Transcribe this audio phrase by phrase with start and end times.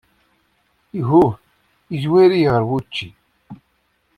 [0.99, 1.31] Ihuh!
[1.91, 3.09] Yezwar-iyi ɣer wučči.